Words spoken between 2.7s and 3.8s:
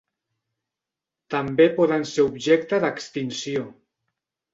d'extinció.